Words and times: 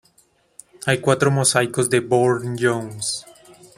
Hay 0.87 0.99
cuatro 0.99 1.29
mosaicos 1.29 1.87
de 1.91 1.99
Burne-Jones. 1.99 3.23